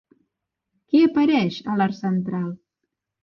Qui 0.93 1.01
apareix 1.09 1.59
a 1.73 1.77
l'arc 1.81 1.95
central? 1.99 2.47